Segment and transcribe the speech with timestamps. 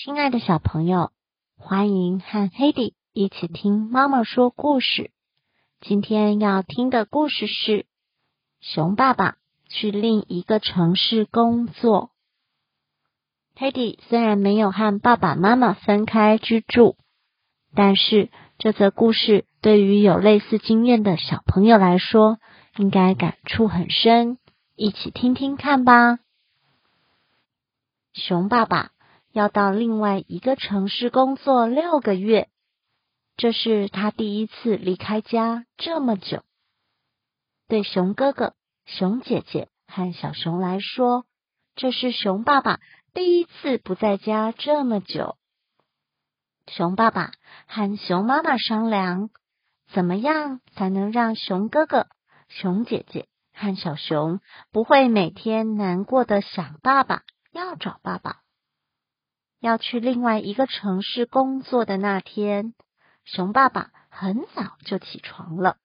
[0.00, 1.10] 亲爱的小朋友，
[1.56, 5.10] 欢迎和黑迪一起听妈妈说故事。
[5.80, 7.72] 今天要听的故事是
[8.60, 9.38] 《熊爸爸
[9.68, 12.10] 去另一个城市工作》。
[13.56, 16.94] 黑迪虽然没有和爸爸妈妈分开居住，
[17.74, 22.38] 但是这则故事对于有类似经验的小朋友来说，
[22.76, 24.38] 应该感触很深。
[24.76, 26.20] 一起听听看吧。
[28.12, 28.92] 熊爸爸。
[29.38, 32.48] 要到另外一个城市工作六个月，
[33.36, 36.42] 这是他第一次离开家这么久。
[37.68, 41.24] 对熊哥哥、熊姐姐和小熊来说，
[41.76, 42.80] 这是熊爸爸
[43.14, 45.36] 第一次不在家这么久。
[46.66, 47.30] 熊爸爸
[47.68, 49.30] 和熊妈妈商量，
[49.92, 52.08] 怎么样才能让熊哥哥、
[52.48, 54.40] 熊姐姐和小熊
[54.72, 58.40] 不会每天难过的想爸爸，要找爸爸。
[59.60, 62.74] 要去另外一个城市工作的那天，
[63.24, 65.76] 熊爸爸很早就起床了。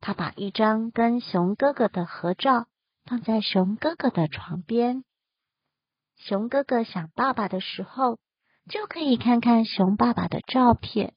[0.00, 2.66] 他把一张跟熊哥哥的合照
[3.04, 5.04] 放在熊哥哥的床边。
[6.16, 8.18] 熊哥哥想爸爸的时候，
[8.68, 11.14] 就可以看看熊爸爸的照片。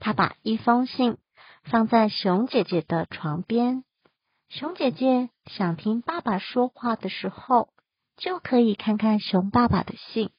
[0.00, 1.18] 他把一封信
[1.62, 3.84] 放在熊姐姐的床边。
[4.48, 7.70] 熊姐姐想听爸爸说话的时候，
[8.16, 10.30] 就可以看看熊爸爸的信。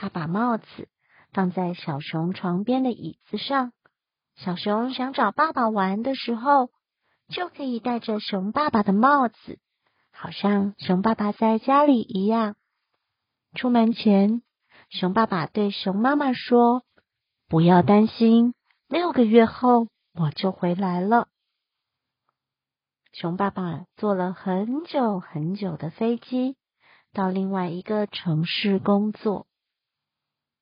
[0.00, 0.88] 他把帽子
[1.30, 3.74] 放在小熊床边的椅子上，
[4.34, 6.70] 小熊想找爸爸玩的时候，
[7.28, 9.58] 就可以戴着熊爸爸的帽子，
[10.10, 12.56] 好像熊爸爸在家里一样。
[13.54, 14.40] 出门前，
[14.88, 16.82] 熊爸爸对熊妈妈说
[17.46, 18.54] ：“不要担心，
[18.88, 21.28] 六个月后我就回来了。”
[23.12, 26.56] 熊爸爸坐了很久很久的飞机，
[27.12, 29.46] 到另外一个城市工作。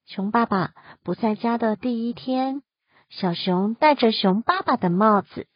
[0.09, 2.63] 熊爸爸不在家的第一天，
[3.11, 5.47] 小熊戴着熊爸爸的帽子，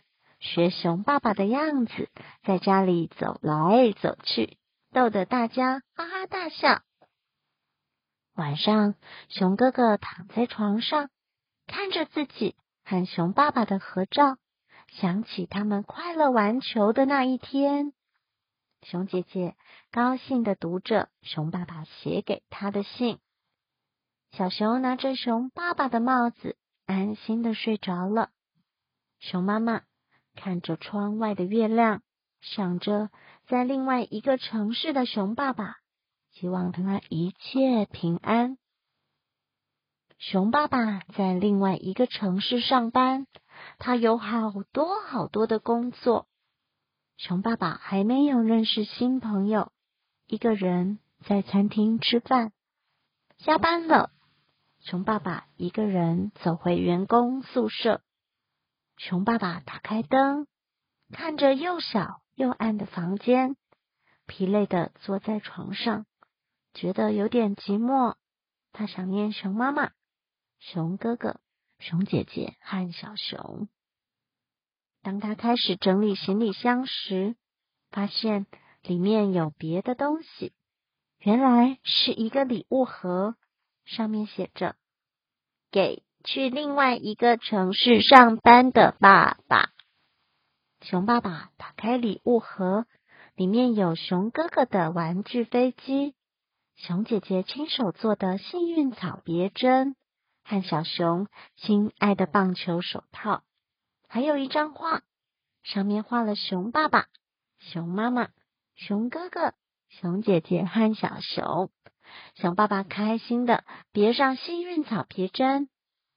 [0.41, 2.11] 学熊爸爸的样子，
[2.43, 4.59] 在家里走来走去，
[4.93, 6.83] 逗得大家哈哈大笑。
[8.35, 8.95] 晚上，
[9.31, 11.09] 熊哥哥躺在床上，
[11.67, 12.55] 看着自己
[12.85, 14.37] 和熊爸爸的合照，
[14.89, 17.95] 想起他们快乐玩球的那一天。
[18.83, 19.57] 熊姐姐
[19.91, 23.19] 高兴的读着熊爸爸写给他的信。
[24.37, 26.57] 小熊拿着熊爸爸的帽子，
[26.87, 28.31] 安心的睡着了。
[29.19, 29.83] 熊妈妈
[30.35, 32.01] 看着窗外的月亮，
[32.41, 33.11] 想着
[33.47, 35.77] 在另外一个城市的熊爸爸，
[36.31, 38.57] 希望他一切平安。
[40.17, 43.27] 熊爸爸在另外一个城市上班，
[43.79, 46.27] 他有好多好多的工作。
[47.19, 49.73] 熊爸爸还没有认识新朋友，
[50.27, 52.53] 一个人在餐厅吃饭。
[53.37, 54.11] 下班了。
[54.83, 58.03] 熊爸爸一个人走回员工宿舍。
[58.97, 60.49] 熊爸爸打开灯，
[61.13, 63.55] 看着又小又暗的房间，
[64.27, 66.05] 疲累的坐在床上，
[66.75, 68.17] 觉得有点寂寞。
[68.73, 69.93] 他想念熊妈妈、
[70.59, 71.41] 熊哥哥、
[71.79, 73.69] 熊姐姐和小熊。
[75.01, 77.37] 当他开始整理行李箱时，
[77.93, 78.47] 发现
[78.83, 80.53] 里面有别的东西，
[81.19, 83.37] 原来是一个礼物盒。
[83.85, 84.77] 上面写着
[85.71, 89.71] ：“给去另外一个城市上班的爸爸。”
[90.83, 92.87] 熊爸爸打开礼物盒，
[93.35, 96.15] 里面有熊哥哥的玩具飞机，
[96.75, 99.95] 熊姐姐亲手做的幸运草别针，
[100.43, 103.45] 和小熊心爱的棒球手套，
[104.09, 105.03] 还有一张画，
[105.63, 107.07] 上面画了熊爸爸、
[107.59, 108.31] 熊妈妈、
[108.75, 109.55] 熊哥哥、
[109.89, 111.71] 熊姐姐和小熊。
[112.35, 115.69] 熊爸爸开心的别上幸运草别针，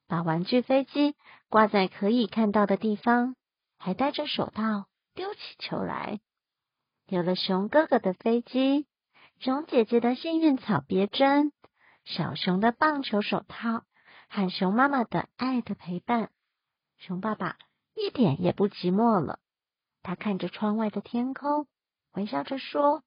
[0.07, 1.16] 把玩具飞机
[1.50, 3.35] 挂在可以看到的地方，
[3.78, 6.19] 还戴着手套丢起球来。
[7.07, 8.88] 有了熊哥哥的飞机，
[9.39, 11.51] 熊姐姐的幸运草别针，
[12.03, 13.83] 小熊的棒球手套，
[14.27, 16.31] 和熊妈妈的爱的陪伴，
[16.98, 17.57] 熊爸爸
[17.94, 19.39] 一点也不寂寞了。
[20.01, 21.68] 他看着窗外的天空，
[22.13, 23.03] 微笑着说。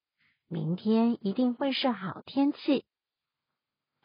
[0.48, 2.86] 明天一定会是好天气。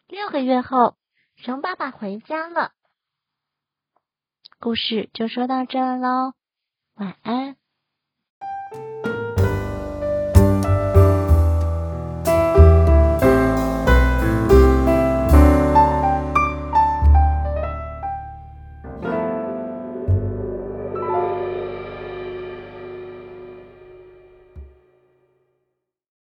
[0.06, 0.98] 六个月后，
[1.36, 2.72] 熊爸爸回家了。
[4.60, 6.34] 故事就说到这喽，
[6.94, 7.56] 晚安。